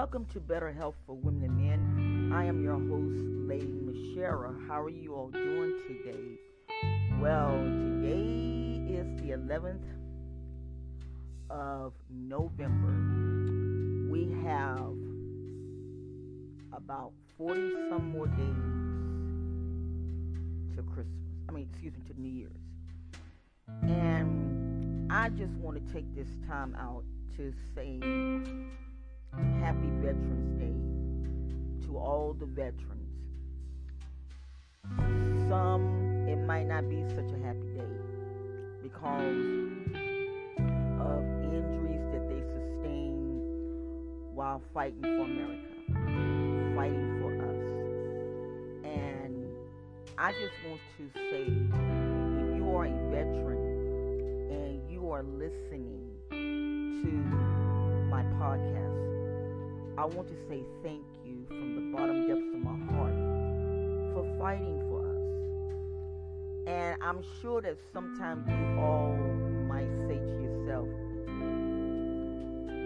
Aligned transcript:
Welcome 0.00 0.24
to 0.32 0.40
Better 0.40 0.72
Health 0.72 0.94
for 1.06 1.14
Women 1.14 1.58
and 1.70 1.94
Men. 1.94 2.32
I 2.32 2.46
am 2.46 2.64
your 2.64 2.78
host, 2.78 3.22
Lady 3.46 3.66
Mashera. 3.66 4.56
How 4.66 4.80
are 4.80 4.88
you 4.88 5.14
all 5.14 5.28
doing 5.28 5.78
today? 5.86 6.38
Well, 7.20 7.50
today 7.52 8.80
is 8.94 9.06
the 9.20 9.32
11th 9.32 9.84
of 11.50 11.92
November. 12.08 12.94
We 14.10 14.32
have 14.42 14.96
about 16.72 17.12
40 17.36 17.60
some 17.90 18.10
more 18.10 18.26
days 18.26 18.56
to 20.76 20.82
Christmas. 20.82 21.12
I 21.46 21.52
mean, 21.52 21.68
excuse 21.70 21.92
me, 21.92 22.00
to 22.08 22.18
New 22.18 22.30
Year's. 22.30 22.64
And 23.82 25.12
I 25.12 25.28
just 25.28 25.52
want 25.56 25.76
to 25.76 25.92
take 25.92 26.06
this 26.14 26.30
time 26.48 26.74
out 26.80 27.04
to 27.36 27.52
say 27.74 28.00
Happy 29.32 29.88
Veterans 30.02 30.58
Day 30.58 31.86
to 31.86 31.96
all 31.96 32.34
the 32.38 32.46
veterans. 32.46 33.08
Some, 35.48 36.26
it 36.28 36.36
might 36.46 36.66
not 36.66 36.88
be 36.88 37.02
such 37.10 37.30
a 37.32 37.38
happy 37.44 37.68
day 37.74 37.96
because 38.82 39.46
of 41.00 41.24
injuries 41.42 42.04
that 42.12 42.28
they 42.28 42.40
sustained 42.40 43.42
while 44.34 44.60
fighting 44.74 45.02
for 45.02 45.24
America, 45.24 45.74
fighting 46.74 47.18
for 47.20 47.32
us. 47.50 47.62
And 48.84 49.46
I 50.18 50.32
just 50.32 50.54
want 50.68 50.80
to 50.98 51.10
say 51.30 51.42
if 51.42 52.56
you 52.56 52.76
are 52.76 52.86
a 52.86 53.10
veteran 53.10 53.62
and 54.50 54.90
you 54.90 55.10
are 55.10 55.22
listening 55.22 56.10
to 56.30 57.08
my 58.08 58.22
podcast, 58.40 59.09
I 60.00 60.06
want 60.06 60.28
to 60.28 60.34
say 60.48 60.62
thank 60.82 61.04
you 61.26 61.44
from 61.46 61.74
the 61.74 61.94
bottom 61.94 62.26
depths 62.26 62.54
of 62.54 62.60
my 62.62 62.94
heart 62.94 63.12
for 64.14 64.24
fighting 64.38 64.80
for 64.88 65.00
us. 65.04 66.66
And 66.66 67.02
I'm 67.02 67.22
sure 67.42 67.60
that 67.60 67.76
sometimes 67.92 68.48
you 68.48 68.80
all 68.80 69.14
might 69.68 69.90
say 70.08 70.16
to 70.16 70.42
yourself, 70.42 70.88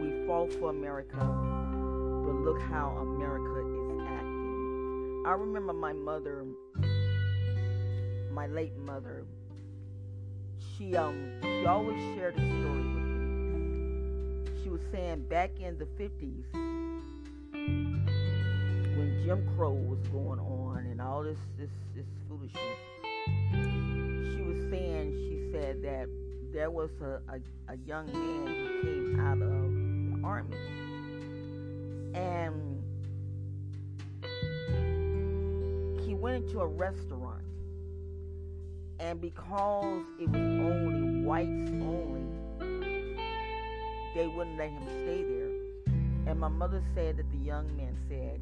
we 0.03 0.27
fought 0.27 0.53
for 0.55 0.71
America, 0.71 1.19
but 1.19 2.35
look 2.35 2.61
how 2.63 2.97
America 2.99 3.61
is 3.61 4.01
acting. 4.09 5.23
I 5.25 5.35
remember 5.35 5.73
my 5.73 5.93
mother, 5.93 6.45
my 8.33 8.49
late 8.49 8.77
mother, 8.77 9.25
she 10.77 10.97
um 10.97 11.31
she 11.45 11.65
always 11.65 12.01
shared 12.17 12.35
a 12.35 12.41
story 12.41 12.83
with 12.83 13.05
me. 13.07 14.63
She 14.65 14.69
was 14.69 14.81
saying 14.91 15.29
back 15.29 15.53
in 15.61 15.79
the 15.79 15.85
50s, 15.85 16.74
when 17.67 19.23
Jim 19.25 19.49
Crow 19.57 19.73
was 19.73 19.99
going 20.13 20.39
on 20.39 20.87
and 20.91 21.01
all 21.01 21.23
this 21.23 21.39
this 21.59 21.71
this 21.95 22.07
foolishness. 22.29 22.61
She 23.53 24.43
was 24.43 24.71
saying 24.71 25.13
she 25.13 25.51
said 25.53 25.83
that 25.83 26.09
there 26.53 26.71
was 26.71 26.91
a, 27.01 27.21
a, 27.33 27.41
a 27.73 27.77
young 27.87 28.07
man 28.13 28.47
who 28.47 28.83
came 28.83 29.21
out 29.21 29.43
of 29.43 29.51
the 29.51 30.27
army 30.27 30.57
and 32.15 32.83
he 36.07 36.15
went 36.15 36.45
into 36.45 36.61
a 36.61 36.67
restaurant 36.67 37.43
and 39.01 39.21
because 39.21 40.05
it 40.21 40.29
was 40.29 40.41
only 40.41 41.23
whites 41.25 41.71
only 41.83 42.23
they 44.15 44.29
wouldn't 44.29 44.57
let 44.57 44.71
him 44.71 44.83
stay 45.03 45.25
there 45.25 45.44
and 46.27 46.39
my 46.41 46.49
mother 46.49 46.83
said 46.95 47.17
that 47.19 47.31
the 47.31 47.39
young 47.39 47.77
man 47.77 47.97
said, 48.09 48.41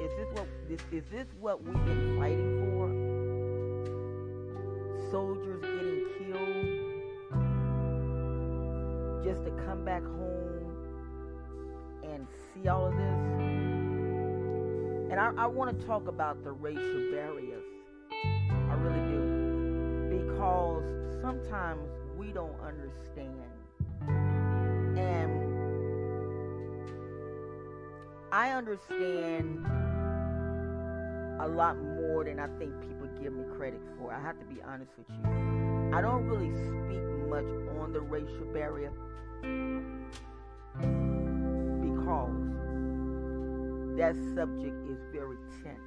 "Is 0.00 0.10
this 0.16 0.28
what 0.34 0.46
this 0.68 0.80
is 0.92 1.04
this 1.10 1.26
what 1.38 1.62
we've 1.62 1.84
been 1.84 2.18
fighting 2.18 2.60
for? 2.60 2.88
Soldiers 5.10 5.60
getting 5.62 6.04
killed 6.18 6.66
just 9.24 9.44
to 9.44 9.50
come 9.66 9.84
back 9.84 10.02
home 10.02 10.72
and 12.04 12.26
see 12.54 12.68
all 12.68 12.86
of 12.86 12.96
this." 12.96 13.36
And 15.10 15.20
I, 15.20 15.30
I 15.44 15.46
want 15.46 15.78
to 15.78 15.86
talk 15.86 16.08
about 16.08 16.42
the 16.42 16.50
racial 16.52 17.10
barriers. 17.12 17.64
I 18.12 18.74
really 18.74 19.00
do. 19.08 19.20
Because 20.18 20.82
sometimes 21.22 21.88
we 22.18 22.32
don't 22.32 22.58
understand. 22.60 23.50
And 24.98 25.35
I 28.32 28.50
understand 28.50 29.64
a 31.40 31.46
lot 31.46 31.76
more 31.76 32.24
than 32.24 32.40
I 32.40 32.48
think 32.58 32.72
people 32.80 33.06
give 33.22 33.32
me 33.32 33.44
credit 33.56 33.80
for. 33.98 34.12
I 34.12 34.20
have 34.20 34.38
to 34.40 34.44
be 34.46 34.60
honest 34.62 34.90
with 34.98 35.06
you. 35.08 35.92
I 35.94 36.00
don't 36.02 36.26
really 36.26 36.52
speak 36.52 37.02
much 37.28 37.44
on 37.80 37.92
the 37.92 38.00
racial 38.00 38.46
barrier 38.52 38.90
because 41.82 42.56
that 43.96 44.16
subject 44.34 44.76
is 44.90 44.98
very 45.12 45.36
tense. 45.62 45.78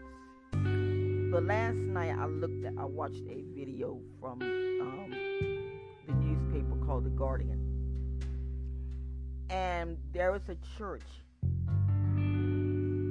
But 1.32 1.44
last 1.44 1.78
night 1.78 2.16
I 2.18 2.26
looked 2.26 2.66
at, 2.66 2.74
I 2.78 2.86
watched 2.86 3.24
a 3.30 3.44
video 3.54 4.00
from 4.20 4.42
um, 4.42 5.12
the 6.08 6.14
newspaper 6.14 6.86
called 6.86 7.04
The 7.04 7.12
Guardian. 7.12 7.60
And 9.50 9.98
there 10.14 10.36
is 10.36 10.48
a 10.48 10.58
church 10.78 11.04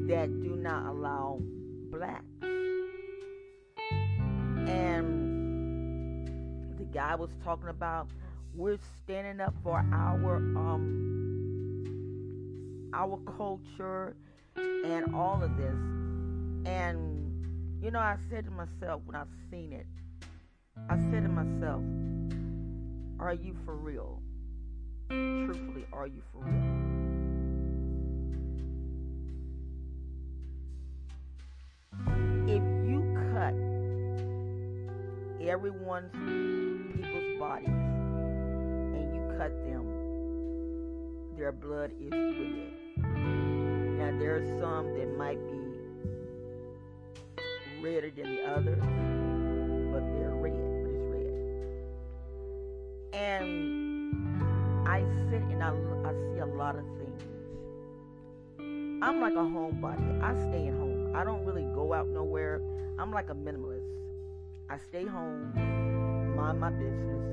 that 0.08 0.42
do 0.42 0.56
not 0.56 0.86
allow 0.86 1.38
blacks. 1.90 2.24
And 4.66 6.26
the 6.78 6.84
guy 6.84 7.14
was 7.14 7.30
talking 7.44 7.68
about 7.68 8.08
we're 8.54 8.78
standing 9.04 9.40
up 9.40 9.54
for 9.62 9.84
our 9.92 10.36
um 10.36 11.04
our 12.94 13.18
culture 13.36 14.16
and 14.56 15.14
all 15.14 15.42
of 15.42 15.56
this. 15.58 15.76
And 16.66 17.82
you 17.82 17.90
know, 17.90 18.00
I 18.00 18.16
said 18.30 18.46
to 18.46 18.50
myself 18.50 19.02
when 19.04 19.14
I 19.14 19.24
seen 19.50 19.74
it, 19.74 19.86
I 20.88 20.96
said 21.10 21.24
to 21.24 21.28
myself, 21.28 21.82
are 23.20 23.34
you 23.34 23.54
for 23.66 23.76
real? 23.76 24.22
Truthfully, 25.10 25.84
are 25.92 26.06
you 26.06 26.22
for 26.32 26.44
real? 26.44 27.07
Everyone's 35.48 36.12
people's 36.94 37.38
bodies 37.38 37.68
and 37.68 39.14
you 39.14 39.22
cut 39.38 39.50
them, 39.64 39.86
their 41.38 41.52
blood 41.52 41.90
is 41.98 42.10
red. 42.12 42.72
Now 43.98 44.18
there 44.18 44.36
are 44.36 44.44
some 44.60 44.92
that 44.98 45.16
might 45.16 45.40
be 45.50 45.58
redder 47.80 48.10
than 48.14 48.36
the 48.36 48.42
others, 48.44 48.82
but 49.90 50.04
they're 50.12 50.34
red, 50.34 50.52
but 50.82 50.90
it's 50.92 51.06
red. 51.14 51.32
And 53.14 54.86
I 54.86 55.00
sit 55.30 55.42
and 55.42 55.62
I, 55.62 55.70
I 56.04 56.12
see 56.12 56.40
a 56.40 56.46
lot 56.46 56.76
of 56.76 56.84
things. 56.98 57.22
I'm 59.02 59.20
like 59.22 59.32
a 59.32 59.36
homebody. 59.36 60.20
I 60.22 60.34
stay 60.50 60.68
at 60.68 60.74
home. 60.74 61.16
I 61.16 61.24
don't 61.24 61.46
really 61.46 61.64
go 61.74 61.94
out 61.94 62.08
nowhere. 62.08 62.60
I'm 62.98 63.12
like 63.12 63.30
a 63.30 63.34
minimalist. 63.34 63.97
I 64.70 64.76
stay 64.76 65.06
home, 65.06 65.54
mind 66.36 66.60
my 66.60 66.68
business, 66.68 67.24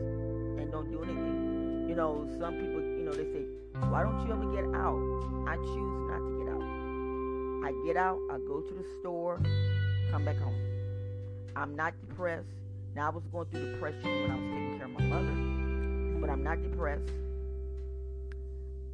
and 0.58 0.72
don't 0.72 0.90
do 0.90 1.04
anything. 1.04 1.86
You 1.90 1.94
know, 1.94 2.26
some 2.40 2.54
people, 2.54 2.80
you 2.80 3.04
know, 3.04 3.12
they 3.12 3.26
say, 3.26 3.44
why 3.90 4.04
don't 4.04 4.26
you 4.26 4.32
ever 4.32 4.46
get 4.56 4.64
out? 4.74 4.96
I 5.46 5.58
choose 5.58 6.10
not 6.10 6.20
to 6.20 6.32
get 6.40 6.54
out. 6.54 6.64
I 7.66 7.86
get 7.86 7.98
out, 7.98 8.20
I 8.32 8.38
go 8.38 8.62
to 8.62 8.74
the 8.74 8.86
store, 9.02 9.42
come 10.12 10.24
back 10.24 10.38
home. 10.38 10.56
I'm 11.58 11.76
not 11.76 11.94
depressed. 12.08 12.48
Now, 12.96 13.08
I 13.08 13.10
was 13.10 13.24
going 13.34 13.48
through 13.48 13.74
depression 13.74 14.22
when 14.22 14.32
I 14.32 14.36
was 14.36 14.46
taking 14.46 14.78
care 14.78 14.86
of 14.86 14.94
my 14.94 15.04
mother, 15.04 16.22
but 16.22 16.30
I'm 16.30 16.42
not 16.42 16.64
depressed. 16.64 17.12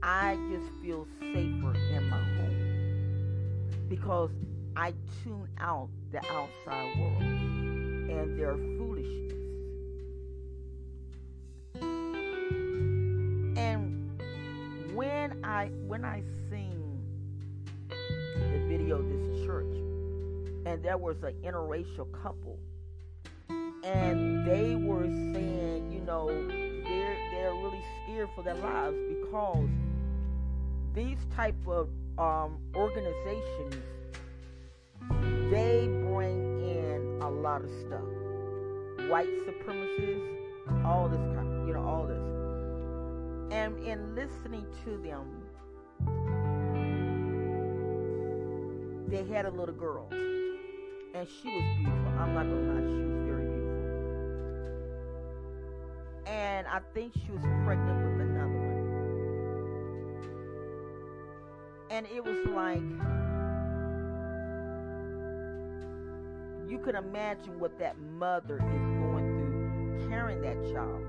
I 0.01 0.35
just 0.49 0.67
feel 0.81 1.05
safer 1.19 1.75
in 1.93 2.09
my 2.09 2.17
home 2.17 3.69
because 3.87 4.31
I 4.75 4.95
tune 5.23 5.47
out 5.59 5.89
the 6.11 6.25
outside 6.25 6.97
world 6.97 7.70
and 8.11 8.37
their 8.37 8.55
foolishness. 8.77 9.33
And 13.57 14.21
when 14.93 15.43
I 15.43 15.67
when 15.87 16.03
I 16.03 16.21
seen 16.49 17.01
the 17.89 18.65
video 18.67 18.97
of 18.97 19.09
this 19.09 19.45
church, 19.45 19.73
and 20.65 20.83
there 20.83 20.97
was 20.97 21.23
an 21.23 21.33
interracial 21.43 22.11
couple, 22.21 22.59
and 23.83 24.45
they 24.45 24.75
were 24.75 25.05
saying, 25.33 25.91
you 25.91 26.01
know, 26.01 26.27
they're 26.27 27.17
they're 27.31 27.53
really 27.53 27.83
scared 28.03 28.29
for 28.35 28.43
their 28.43 28.55
lives 28.55 28.97
because 29.09 29.69
these 30.93 31.19
type 31.35 31.55
of 31.67 31.87
um, 32.17 32.59
organizations, 32.75 33.75
they 35.49 35.87
lot 37.31 37.63
of 37.63 37.69
stuff. 37.87 38.03
White 39.09 39.29
supremacists, 39.45 40.85
all 40.85 41.07
this 41.09 41.19
kind, 41.35 41.67
you 41.67 41.73
know, 41.73 41.83
all 41.83 42.05
this. 42.07 42.21
And 43.51 43.77
in 43.83 44.15
listening 44.15 44.65
to 44.85 44.97
them, 44.97 45.27
they 49.09 49.23
had 49.25 49.45
a 49.45 49.49
little 49.49 49.75
girl, 49.75 50.07
and 50.11 51.27
she 51.27 51.49
was 51.49 51.63
beautiful. 51.77 52.11
I'm 52.17 52.33
not 52.33 52.43
gonna 52.43 52.73
lie, 52.73 52.81
she 52.87 53.03
was 53.03 53.21
very 53.27 53.45
beautiful. 53.45 53.71
And 56.27 56.67
I 56.67 56.79
think 56.93 57.13
she 57.13 57.31
was 57.31 57.41
pregnant 57.65 57.99
with 58.05 58.21
another 58.21 58.59
one. 58.59 58.81
And 61.89 62.05
it 62.07 62.23
was 62.23 62.45
like 62.47 62.81
you 66.71 66.79
can 66.79 66.95
imagine 66.95 67.59
what 67.59 67.77
that 67.77 67.99
mother 67.99 68.55
is 68.55 68.61
going 68.61 69.99
through 69.99 70.09
carrying 70.09 70.41
that 70.41 70.55
child. 70.71 71.05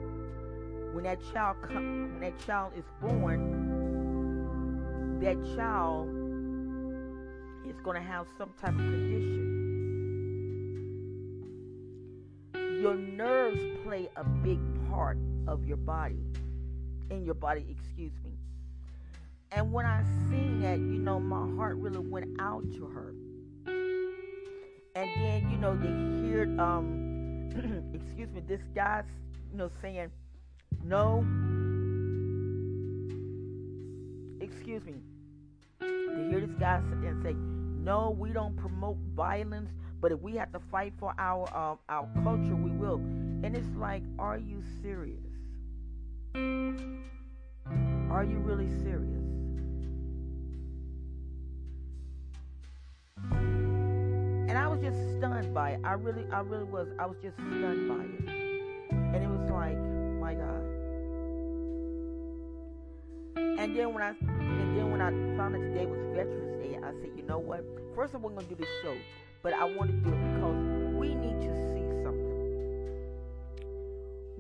When 0.93 1.05
that 1.05 1.21
child 1.33 1.57
when 1.71 2.21
that 2.21 2.37
child 2.45 2.73
is 2.77 2.85
born, 3.01 5.21
that 5.21 5.37
child 5.55 6.09
is 7.65 7.81
going 7.85 7.97
to 7.97 8.03
have 8.03 8.27
some 8.37 8.51
type 8.61 8.71
of 8.71 8.79
condition. 8.79 9.61
Your 12.83 12.97
nerves 12.97 13.61
play 13.85 14.11
a 14.17 14.25
big 14.25 14.59
part 14.91 15.17
of 15.47 15.65
your 15.65 15.77
body, 15.77 16.19
in 17.11 17.25
your 17.25 17.35
body, 17.35 17.65
excuse 17.71 18.11
me. 18.25 18.33
And 19.53 19.73
when 19.73 19.87
I 19.87 20.03
seen 20.29 20.61
that, 20.63 20.81
you 20.81 20.99
know, 20.99 21.21
my 21.21 21.49
heart 21.57 21.77
really 21.77 22.01
went 22.01 22.41
out 22.41 22.65
to 22.73 22.87
her. 22.87 23.15
And 24.95 25.09
then, 25.17 25.51
you 25.51 25.57
know, 25.57 25.75
they 25.75 25.89
heard, 26.31 26.59
um, 26.61 27.49
excuse 27.95 28.29
me, 28.31 28.43
this 28.47 28.61
guy's 28.75 29.05
you 29.51 29.59
know, 29.59 29.71
saying, 29.81 30.11
no, 30.85 31.25
excuse 34.41 34.83
me, 34.85 34.95
they 35.81 36.29
hear 36.29 36.41
this 36.41 36.55
guy 36.59 36.77
and 36.77 37.23
say, 37.23 37.33
no, 37.33 38.15
we 38.19 38.31
don't 38.31 38.57
promote 38.57 38.97
violence, 39.15 39.71
but 40.01 40.13
if 40.13 40.21
we 40.21 40.37
have 40.37 40.53
to 40.53 40.61
fight 40.71 40.93
for 40.99 41.15
our 41.19 41.49
um, 41.57 41.79
our 41.89 42.09
culture, 42.23 42.55
we 42.55 42.71
will. 42.71 42.97
And 43.45 43.57
it's 43.57 43.75
like, 43.77 44.03
are 44.19 44.39
you 44.39 44.63
serious? 44.83 45.19
Are 48.11 48.25
you 48.25 48.39
really 48.39 48.69
serious? 48.83 49.22
And 54.53 54.59
I 54.59 54.69
was 54.69 54.81
just 54.83 54.99
stunned 55.17 55.55
by 55.55 55.71
it. 55.71 55.81
I 55.83 55.95
really, 55.95 56.27
I 56.31 56.41
really 56.41 56.65
was. 56.65 56.87
I 56.99 57.07
was 57.07 57.17
just 57.23 57.37
stunned 57.37 57.89
by 57.89 58.05
it. 58.05 58.29
And 58.91 59.17
it 59.17 59.27
was 59.27 59.49
like, 59.51 59.79
my 60.21 60.35
God. 60.35 60.63
And 63.59 63.75
then 63.75 63.95
when 63.95 64.03
I, 64.03 64.11
and 64.11 64.77
then 64.77 64.91
when 64.91 65.01
I 65.01 65.09
found 65.39 65.57
out 65.57 65.63
today 65.63 65.87
was 65.87 66.01
Veterans 66.15 66.63
Day, 66.63 66.77
I 66.77 66.91
said, 67.01 67.13
you 67.17 67.23
know 67.23 67.39
what? 67.39 67.65
First 67.95 68.13
of 68.13 68.23
all, 68.23 68.29
we're 68.29 68.37
gonna 68.37 68.47
do 68.47 68.57
this 68.57 68.69
show, 68.83 68.95
but 69.43 69.55
I 69.55 69.65
want 69.65 69.91
to 69.91 69.97
do 69.97 70.11
it 70.15 70.35
because 70.35 70.57
we 70.97 71.15
need 71.15 71.41
to 71.41 71.55
see 71.73 71.89
something. 72.05 72.37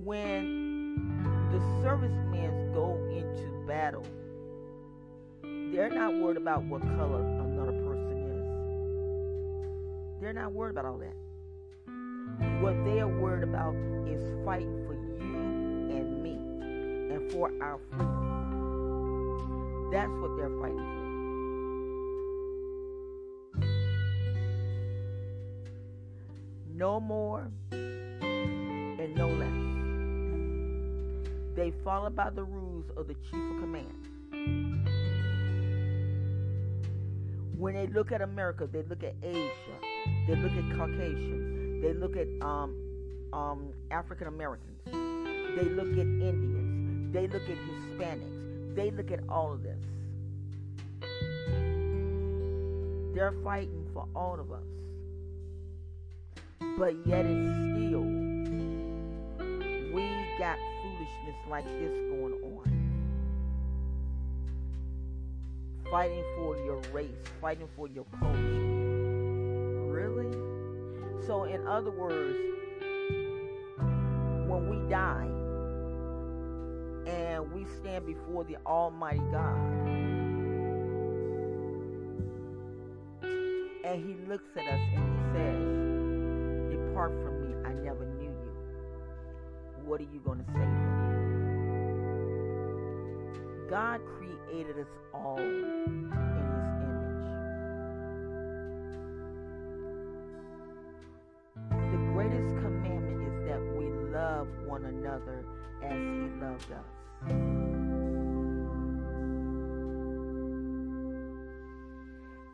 When 0.04 1.48
the 1.50 1.58
servicemen 1.82 2.74
go 2.74 2.98
into 3.10 3.66
battle, 3.66 4.04
they're 5.42 5.88
not 5.88 6.12
worried 6.12 6.36
about 6.36 6.64
what 6.64 6.82
color. 6.82 7.41
They're 10.22 10.32
not 10.32 10.52
worried 10.52 10.70
about 10.70 10.84
all 10.84 10.98
that. 10.98 11.16
What 12.62 12.84
they 12.84 13.00
are 13.00 13.08
worried 13.08 13.42
about 13.42 13.74
is 14.06 14.22
fighting 14.44 14.86
for 14.86 14.94
you 14.94 15.16
and 15.96 16.22
me 16.22 16.36
and 17.12 17.28
for 17.32 17.50
our 17.60 17.80
freedom. 17.90 19.90
That's 19.90 20.12
what 20.20 20.36
they're 20.36 20.56
fighting 20.60 20.78
for. 20.78 21.02
No 26.72 27.00
more 27.00 27.50
and 27.72 29.16
no 29.16 29.28
less. 29.28 29.52
They 31.56 31.72
follow 31.82 32.10
by 32.10 32.30
the 32.30 32.44
rules 32.44 32.88
of 32.96 33.08
the 33.08 33.14
chief 33.14 33.34
of 33.34 33.58
command. 33.58 34.06
When 37.58 37.74
they 37.74 37.88
look 37.88 38.12
at 38.12 38.22
America, 38.22 38.68
they 38.72 38.82
look 38.82 39.02
at 39.02 39.16
Asia, 39.20 39.80
they 40.26 40.36
look 40.36 40.52
at 40.52 40.76
Caucasian, 40.76 41.80
they 41.82 41.92
look 41.94 42.16
at 42.16 42.28
um, 42.40 42.76
um, 43.32 43.72
African 43.90 44.28
Americans, 44.28 44.78
they 44.86 45.64
look 45.64 45.92
at 45.92 46.06
Indians, 46.06 47.12
they 47.12 47.26
look 47.26 47.42
at 47.42 47.56
Hispanics, 47.56 48.74
they 48.74 48.90
look 48.90 49.10
at 49.10 49.20
all 49.28 49.52
of 49.52 49.62
this. 49.62 49.78
They're 53.14 53.34
fighting 53.44 53.86
for 53.92 54.06
all 54.16 54.40
of 54.40 54.52
us. 54.52 54.62
But 56.78 56.94
yet 57.06 57.26
it's 57.26 57.54
still, 57.54 58.00
we 59.92 60.08
got 60.38 60.56
foolishness 60.82 61.36
like 61.50 61.64
this 61.64 61.92
going 62.10 62.34
on. 62.42 62.68
Fighting 65.90 66.24
for 66.36 66.56
your 66.64 66.80
race, 66.92 67.10
fighting 67.40 67.68
for 67.76 67.86
your 67.88 68.06
culture. 68.18 68.81
Really? 70.02 70.32
So, 71.26 71.44
in 71.44 71.64
other 71.66 71.92
words, 71.92 72.36
when 73.78 74.68
we 74.68 74.90
die 74.90 75.28
and 77.06 77.52
we 77.52 77.64
stand 77.76 78.06
before 78.06 78.42
the 78.44 78.56
Almighty 78.66 79.22
God, 79.30 79.56
and 83.84 84.04
He 84.04 84.16
looks 84.28 84.48
at 84.56 84.66
us 84.66 84.80
and 84.96 85.04
He 85.14 85.22
says, 85.38 86.78
Depart 86.88 87.12
from 87.22 87.34
me, 87.46 87.54
I 87.64 87.72
never 87.74 88.04
knew 88.04 88.24
you. 88.24 88.52
What 89.84 90.00
are 90.00 90.08
you 90.12 90.20
going 90.24 90.38
to 90.38 90.46
say? 90.52 90.68
God 93.70 94.00
created 94.18 94.80
us 94.80 94.88
all 95.14 95.38
one 104.72 104.86
another 104.86 105.44
as 105.82 105.92
He 105.92 106.30
loved 106.40 106.72
us. 106.72 106.92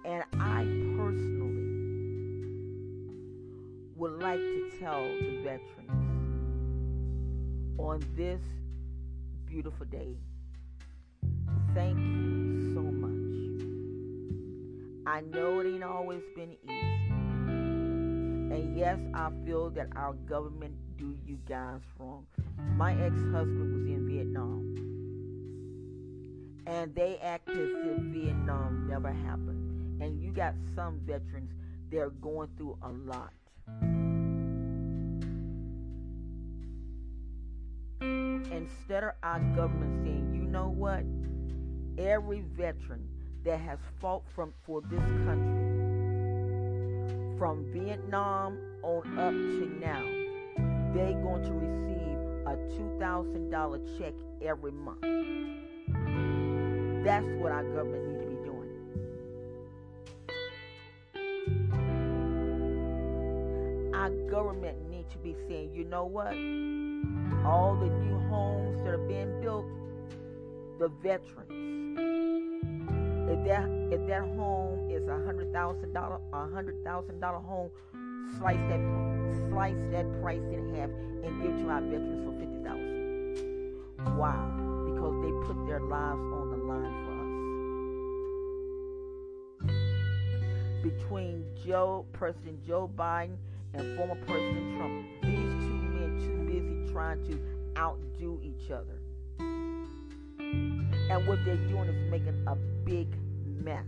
And 0.04 0.24
I 0.40 0.64
personally 0.96 1.68
would 3.94 4.20
like 4.20 4.40
to 4.40 4.70
tell 4.80 5.00
the 5.00 5.42
veterans 5.44 6.10
on 7.78 8.02
this 8.16 8.42
beautiful 9.46 9.86
day 9.86 10.16
thank 11.72 11.96
you 11.98 12.74
so 12.74 12.80
much. 12.80 13.62
I 15.06 15.20
know 15.20 15.60
it 15.60 15.72
ain't 15.72 15.84
always 15.84 16.22
been 16.34 16.56
easy. 16.64 16.87
And 18.50 18.76
yes, 18.76 18.98
I 19.14 19.30
feel 19.44 19.70
that 19.70 19.88
our 19.94 20.14
government 20.14 20.74
do 20.96 21.16
you 21.26 21.38
guys 21.48 21.80
wrong. 21.98 22.26
My 22.76 22.92
ex-husband 22.92 23.74
was 23.74 23.86
in 23.86 24.06
Vietnam. 24.08 24.74
And 26.66 26.94
they 26.94 27.18
act 27.18 27.48
as 27.48 27.56
if 27.56 27.98
Vietnam 28.12 28.88
never 28.88 29.12
happened. 29.12 30.02
And 30.02 30.22
you 30.22 30.32
got 30.32 30.54
some 30.74 31.00
veterans, 31.06 31.50
they're 31.90 32.10
going 32.10 32.48
through 32.56 32.78
a 32.82 32.90
lot. 32.90 33.32
Instead 38.00 39.04
of 39.04 39.12
our 39.22 39.40
government 39.54 40.04
saying, 40.04 40.32
you 40.34 40.42
know 40.48 40.68
what? 40.68 41.04
Every 41.98 42.40
veteran 42.56 43.08
that 43.44 43.60
has 43.60 43.78
fought 44.00 44.24
from 44.34 44.52
for 44.64 44.80
this 44.82 45.00
country, 45.24 45.77
from 47.38 47.64
Vietnam 47.72 48.58
on 48.82 49.18
up 49.18 49.32
to 49.32 49.70
now, 49.80 50.02
they're 50.92 51.12
going 51.22 51.42
to 51.44 51.52
receive 51.52 52.18
a 52.46 52.56
$2,000 52.98 53.98
check 53.98 54.14
every 54.44 54.72
month. 54.72 55.02
That's 57.04 57.26
what 57.40 57.52
our 57.52 57.62
government 57.62 58.08
needs 58.08 58.24
to 58.24 58.28
be 58.28 58.36
doing. 58.44 58.70
Our 63.94 64.10
government 64.28 64.90
needs 64.90 65.12
to 65.12 65.18
be 65.18 65.36
saying, 65.48 65.72
you 65.74 65.84
know 65.84 66.06
what? 66.06 66.34
All 67.46 67.76
the 67.76 67.88
new 68.04 68.18
homes 68.28 68.84
that 68.84 68.94
are 68.94 69.06
being 69.06 69.40
built, 69.40 69.66
the 70.80 70.88
veterans, 71.02 71.98
If 73.30 73.44
that 73.46 73.68
if 73.92 74.06
that 74.08 74.22
home 74.36 74.67
is 74.98 75.08
a 75.08 75.24
hundred 75.24 75.52
thousand 75.52 75.92
dollar 75.92 76.18
a 76.32 76.48
hundred 76.48 76.82
thousand 76.82 77.20
dollar 77.20 77.38
home, 77.38 77.70
slice 78.38 78.58
that 78.68 78.80
slice 79.48 79.76
that 79.92 80.20
price 80.20 80.42
in 80.52 80.74
half 80.74 80.90
and 81.24 81.42
give 81.42 81.56
to 81.62 81.68
our 81.68 81.80
veterans 81.82 82.24
for 82.26 82.32
fifty 82.40 82.58
thousand. 82.64 83.76
Why? 84.18 84.34
Because 84.90 85.14
they 85.22 85.30
put 85.46 85.66
their 85.66 85.80
lives 85.80 86.20
on 86.20 86.50
the 86.50 86.56
line 86.56 86.94
for 87.04 87.12
us. 89.62 90.92
Between 90.92 91.44
Joe 91.64 92.04
President 92.12 92.66
Joe 92.66 92.90
Biden 92.96 93.36
and 93.74 93.96
former 93.96 94.16
President 94.26 94.76
Trump, 94.76 95.06
these 95.22 95.52
two 95.64 95.78
men 95.94 96.18
too 96.20 96.38
busy 96.52 96.92
trying 96.92 97.22
to 97.28 97.38
outdo 97.76 98.40
each 98.42 98.70
other. 98.72 98.98
And 99.28 101.26
what 101.26 101.38
they're 101.44 101.56
doing 101.68 101.88
is 101.88 102.10
making 102.10 102.42
a 102.46 102.56
big 102.84 103.08
mess. 103.62 103.86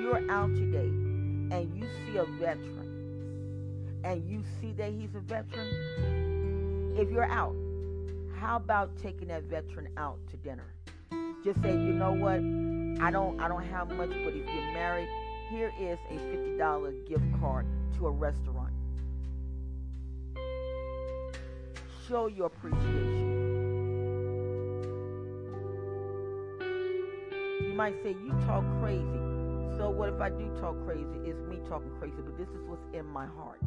You're 0.00 0.30
out 0.30 0.54
today 0.54 0.88
and 1.54 1.76
you 1.76 1.86
see 2.06 2.16
a 2.18 2.24
veteran 2.24 4.00
and 4.04 4.28
you 4.28 4.42
see 4.60 4.72
that 4.72 4.92
he's 4.92 5.14
a 5.14 5.20
veteran, 5.20 6.94
if 6.98 7.10
you're 7.10 7.30
out, 7.30 7.54
how 8.38 8.56
about 8.56 8.96
taking 8.98 9.28
that 9.28 9.44
veteran 9.44 9.88
out 9.96 10.18
to 10.30 10.36
dinner? 10.38 10.66
Just 11.44 11.62
say, 11.62 11.72
you 11.72 11.92
know 11.92 12.12
what? 12.12 12.40
I 13.02 13.10
don't 13.10 13.40
I 13.40 13.48
don't 13.48 13.64
have 13.64 13.90
much, 13.90 14.10
but 14.10 14.34
if 14.34 14.46
you're 14.46 14.72
married, 14.72 15.08
here 15.50 15.72
is 15.80 15.98
a 16.10 16.14
$50 16.14 17.08
gift 17.08 17.24
card 17.40 17.66
to 17.98 18.06
a 18.06 18.10
restaurant. 18.10 18.72
Show 22.08 22.26
your 22.26 22.46
appreciation. 22.46 23.28
You 27.62 27.74
might 27.74 27.94
say, 28.02 28.10
You 28.24 28.32
talk 28.46 28.64
crazy. 28.80 29.31
So, 29.76 29.88
what 29.90 30.08
if 30.10 30.20
I 30.20 30.28
do 30.28 30.50
talk 30.60 30.76
crazy? 30.84 31.18
It's 31.24 31.40
me 31.42 31.58
talking 31.68 31.90
crazy, 31.98 32.16
but 32.18 32.36
this 32.36 32.48
is 32.48 32.62
what's 32.66 32.84
in 32.92 33.06
my 33.06 33.26
heart. 33.26 33.60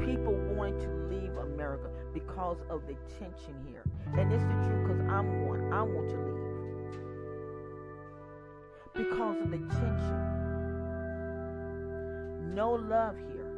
People 0.00 0.34
wanting 0.56 0.80
to 0.80 0.88
leave 1.10 1.36
America 1.36 1.90
because 2.14 2.56
of 2.70 2.86
the 2.86 2.94
tension 3.18 3.54
here. 3.68 3.84
And 4.16 4.32
it's 4.32 4.42
the 4.42 4.54
truth 4.66 4.88
because 4.88 5.00
I'm 5.10 5.46
one. 5.46 5.72
I 5.72 5.82
want 5.82 6.08
to 6.10 6.16
leave. 6.16 6.40
Because 8.94 9.36
of 9.42 9.50
the 9.50 9.58
tension. 9.58 10.40
No 12.54 12.72
love 12.72 13.16
here. 13.16 13.52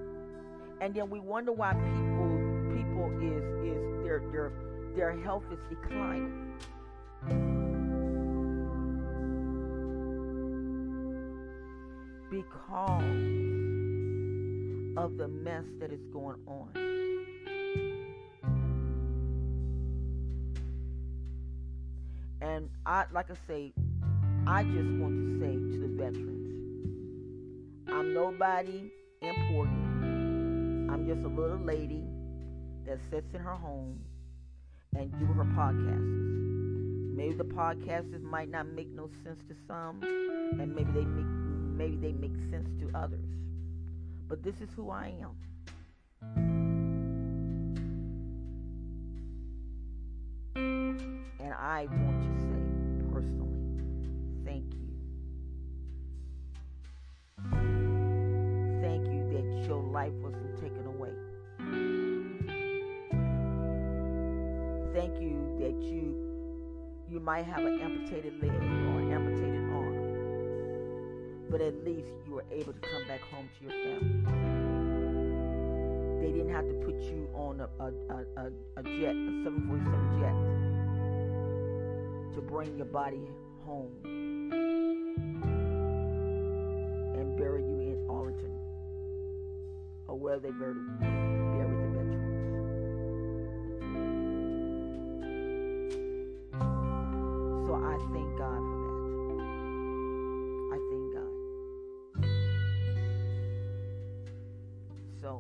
And 0.81 0.95
then 0.95 1.09
we 1.11 1.21
wonder 1.21 1.53
why 1.53 1.75
people 1.75 2.39
people 2.75 3.11
is 3.23 3.45
is 3.65 4.03
their 4.03 4.21
their 4.33 4.53
their 4.97 5.19
health 5.21 5.45
is 5.51 5.59
declining. 5.71 6.53
Because 12.31 13.03
of 14.97 15.17
the 15.17 15.29
mess 15.29 15.65
that 15.81 15.93
is 15.93 16.01
going 16.13 16.37
on. 16.47 16.69
And 22.41 22.69
I 22.85 23.05
like 23.13 23.31
I 23.31 23.37
say, 23.47 23.73
I 24.47 24.65
just 24.65 24.91
want 24.99 25.15
to 25.15 25.41
say 25.41 25.55
to 25.55 25.79
the 25.81 25.89
veterans, 25.97 26.49
I'm 27.89 28.13
nobody 28.13 28.91
important. 29.21 30.91
I'm 30.91 31.07
just 31.07 31.25
a 31.25 31.29
little 31.29 31.59
lady 31.59 32.03
that 32.87 32.99
sits 33.11 33.33
in 33.35 33.41
her 33.41 33.55
home 33.55 34.01
and 34.97 35.11
do 35.19 35.27
her 35.27 35.45
podcasts. 35.45 37.17
Maybe 37.17 37.35
the 37.35 37.45
podcasts 37.45 38.21
might 38.23 38.51
not 38.51 38.67
make 38.69 38.89
no 38.89 39.09
sense 39.25 39.41
to 39.49 39.55
some, 39.67 40.01
and 40.03 40.75
maybe 40.75 40.91
they 40.93 41.05
make 41.05 41.27
maybe 41.77 41.97
they 41.97 42.13
make 42.13 42.35
sense 42.51 42.69
to 42.81 42.91
others. 42.97 43.25
But 44.29 44.43
this 44.43 44.61
is 44.61 44.69
who 44.77 44.91
I 44.91 45.13
am. 45.21 45.37
And 50.55 51.55
I 51.55 51.87
want 51.87 52.23
to 52.23 52.29
say 52.41 52.63
personally, 53.13 53.59
thank 54.45 54.73
you. 54.75 54.89
Thank 58.81 59.07
you 59.07 59.23
that 59.33 59.67
your 59.69 59.83
life 59.83 60.13
wasn't 60.23 60.57
taken 60.61 60.87
away. 60.87 61.32
Might 67.23 67.45
have 67.45 67.65
an 67.65 67.81
amputated 67.81 68.35
leg 68.43 68.51
or 68.51 68.99
an 69.01 69.13
amputated 69.13 69.71
arm. 69.71 69.97
But 71.51 71.61
at 71.61 71.85
least 71.85 72.09
you 72.27 72.35
were 72.35 72.45
able 72.51 72.73
to 72.73 72.81
come 72.81 73.07
back 73.07 73.21
home 73.21 73.49
to 73.59 73.65
your 73.65 73.73
family. 73.85 74.23
They 76.21 76.33
didn't 76.33 76.53
have 76.53 76.67
to 76.67 76.75
put 76.85 77.01
you 77.03 77.29
on 77.35 77.61
a, 77.61 77.69
a, 77.79 77.87
a, 78.37 78.47
a 78.77 78.83
jet, 78.83 79.15
a 79.15 79.43
747 79.45 80.21
jet, 80.21 80.37
to 82.35 82.41
bring 82.41 82.77
your 82.77 82.87
body 82.87 83.29
home 83.65 83.93
and 87.15 87.37
bury 87.37 87.63
you 87.63 87.81
in 87.81 88.07
Arlington 88.11 88.59
or 90.09 90.19
where 90.19 90.39
they 90.41 90.51
buried 90.51 91.01
bury 91.01 91.42
thank 98.13 98.39
God 98.39 98.59
for 98.59 98.77
that. 98.79 99.43
I 100.73 100.77
thank 100.91 101.07
God. 101.15 101.33
So 105.21 105.31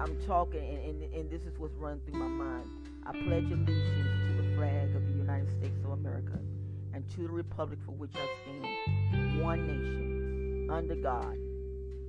I'm 0.00 0.14
talking, 0.26 0.60
and, 0.60 1.02
and, 1.02 1.14
and 1.14 1.30
this 1.30 1.42
is 1.42 1.58
what's 1.58 1.74
running 1.76 2.00
through 2.06 2.18
my 2.18 2.26
mind. 2.26 2.68
I 3.04 3.12
pledge 3.12 3.50
allegiance 3.50 4.26
to 4.28 4.42
the 4.42 4.56
flag 4.56 4.94
of 4.94 5.04
the 5.06 5.12
United 5.12 5.50
States 5.58 5.78
of 5.84 5.90
America 5.92 6.38
and 6.94 7.08
to 7.10 7.22
the 7.22 7.28
republic 7.28 7.78
for 7.84 7.92
which 7.92 8.14
I 8.14 8.28
stand, 8.42 9.42
one 9.42 9.66
nation, 9.66 10.68
under 10.70 10.94
God, 10.94 11.36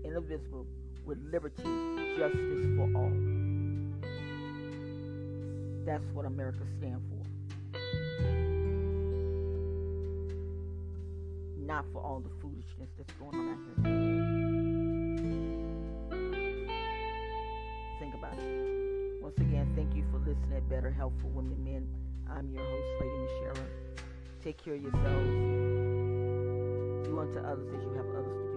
indivisible, 0.03 0.67
with 1.05 1.17
liberty, 1.31 1.63
justice 2.17 2.65
for 2.77 2.89
all. 2.95 3.32
That's 5.85 6.05
what 6.13 6.25
America 6.25 6.59
stands 6.77 7.03
for. 7.09 7.23
Not 11.59 11.85
for 11.91 12.01
all 12.01 12.21
the 12.21 12.29
foolishness 12.41 12.89
that's 12.97 13.13
going 13.13 13.35
on 13.35 13.49
out 13.49 13.57
here. 13.65 13.75
Think 17.99 18.13
about 18.15 18.33
it. 18.37 19.21
Once 19.21 19.37
again, 19.37 19.71
thank 19.75 19.93
you 19.95 20.03
for 20.11 20.19
listening 20.19 20.61
Better 20.69 20.91
Health 20.91 21.13
for 21.21 21.27
Women 21.27 21.61
Men. 21.63 21.87
I'm 22.29 22.49
your 22.49 22.63
host, 22.63 23.01
Lady 23.01 23.17
Michelle. 23.17 23.65
Take 24.41 24.63
care 24.63 24.75
of 24.75 24.81
yourselves. 24.81 25.29
Do 27.07 27.19
unto 27.19 27.39
others 27.39 27.67
as 27.75 27.83
you 27.83 27.93
have 27.95 28.07
others 28.07 28.51
to. 28.51 28.52